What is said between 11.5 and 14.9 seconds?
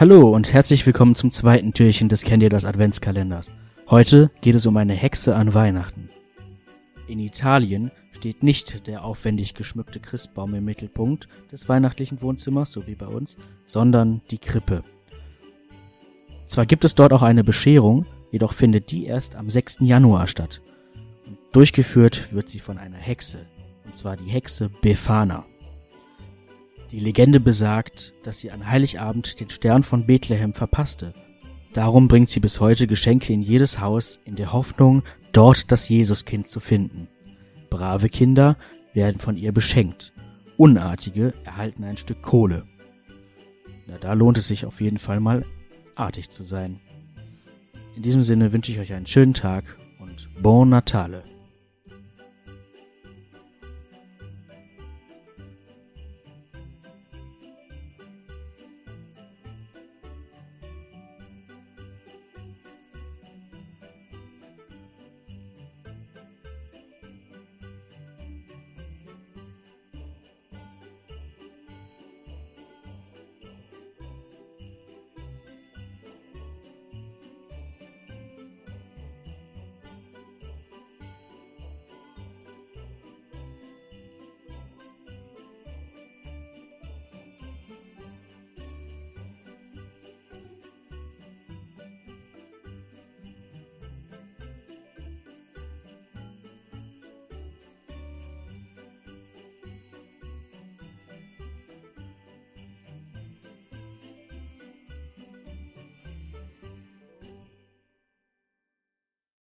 des weihnachtlichen Wohnzimmers, so wie bei uns, sondern die Krippe.